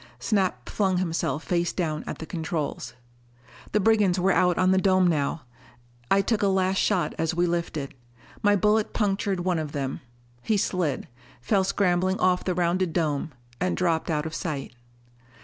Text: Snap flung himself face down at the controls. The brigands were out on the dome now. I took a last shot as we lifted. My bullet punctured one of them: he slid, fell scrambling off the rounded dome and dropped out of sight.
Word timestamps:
Snap 0.17 0.67
flung 0.67 0.97
himself 0.97 1.43
face 1.43 1.71
down 1.71 2.03
at 2.07 2.17
the 2.17 2.25
controls. 2.25 2.95
The 3.71 3.79
brigands 3.79 4.19
were 4.19 4.31
out 4.31 4.57
on 4.57 4.71
the 4.71 4.79
dome 4.81 5.05
now. 5.05 5.43
I 6.09 6.21
took 6.23 6.41
a 6.41 6.47
last 6.47 6.77
shot 6.79 7.13
as 7.19 7.35
we 7.35 7.45
lifted. 7.45 7.93
My 8.41 8.55
bullet 8.55 8.93
punctured 8.93 9.41
one 9.41 9.59
of 9.59 9.73
them: 9.73 10.01
he 10.41 10.57
slid, 10.57 11.07
fell 11.39 11.63
scrambling 11.63 12.19
off 12.19 12.43
the 12.43 12.55
rounded 12.55 12.93
dome 12.93 13.31
and 13.59 13.77
dropped 13.77 14.09
out 14.09 14.25
of 14.25 14.33
sight. 14.33 14.73